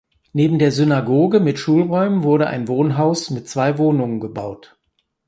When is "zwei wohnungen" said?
3.47-4.19